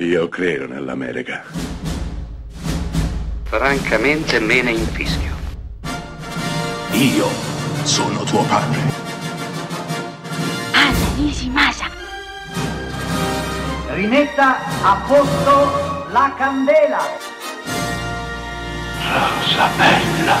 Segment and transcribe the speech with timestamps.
[0.00, 1.42] Io credo nell'America.
[3.42, 5.34] Francamente me ne infischio.
[6.92, 7.26] Io
[7.82, 8.78] sono tuo padre.
[10.72, 11.86] Anna Nishimasa.
[13.88, 17.00] Rimetta a posto la candela.
[19.02, 20.36] Rosa bella.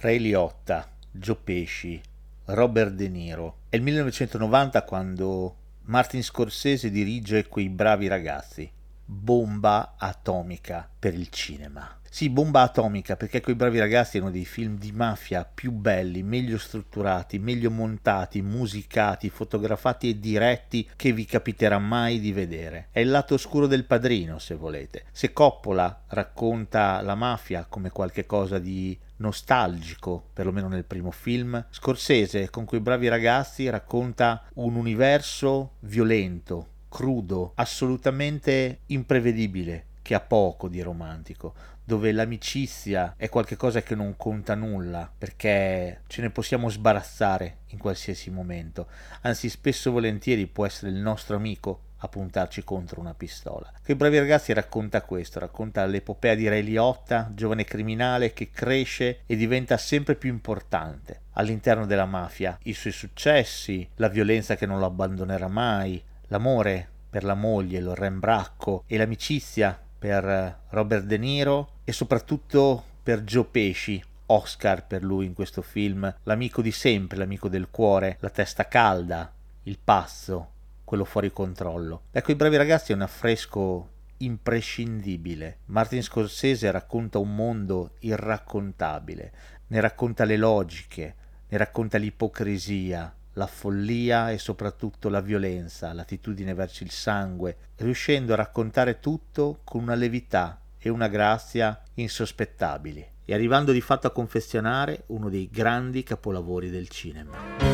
[0.00, 2.00] Ray Liotta, Gio Pesci,
[2.46, 3.56] Robert De Niro.
[3.68, 5.56] È il 1990 quando
[5.86, 8.70] Martin Scorsese dirige Quei bravi ragazzi.
[9.06, 11.98] Bomba atomica per il cinema.
[12.14, 16.58] Sì, bomba atomica perché Quei bravi ragazzi è dei film di mafia più belli, meglio
[16.58, 22.86] strutturati, meglio montati, musicati, fotografati e diretti che vi capiterà mai di vedere.
[22.92, 25.06] È il lato oscuro del padrino, se volete.
[25.10, 32.64] Se Coppola racconta la mafia come qualcosa di nostalgico, perlomeno nel primo film, Scorsese con
[32.64, 41.52] quei bravi ragazzi racconta un universo violento, crudo, assolutamente imprevedibile, che ha poco di romantico,
[41.82, 48.30] dove l'amicizia è qualcosa che non conta nulla, perché ce ne possiamo sbarazzare in qualsiasi
[48.30, 48.86] momento,
[49.22, 53.72] anzi spesso e volentieri può essere il nostro amico a puntarci contro una pistola.
[53.82, 59.34] Che bravi ragazzi racconta questo, racconta l'epopea di Ray Liotta, giovane criminale che cresce e
[59.34, 64.86] diventa sempre più importante all'interno della mafia, i suoi successi, la violenza che non lo
[64.86, 71.92] abbandonerà mai, l'amore per la moglie, Lorraine Bracco e l'amicizia per Robert De Niro e
[71.92, 77.70] soprattutto per Joe Pesci, Oscar per lui in questo film, l'amico di sempre, l'amico del
[77.70, 80.50] cuore, la testa calda, il pazzo,
[80.82, 82.06] quello fuori controllo.
[82.10, 85.58] Ecco, I bravi ragazzi è un affresco imprescindibile.
[85.66, 89.32] Martin Scorsese racconta un mondo irraccontabile,
[89.68, 91.14] ne racconta le logiche,
[91.46, 98.36] ne racconta l'ipocrisia, la follia e soprattutto la violenza, l'attitudine verso il sangue, riuscendo a
[98.36, 105.04] raccontare tutto con una levità e una grazia insospettabili, e arrivando di fatto a confezionare
[105.06, 107.73] uno dei grandi capolavori del cinema.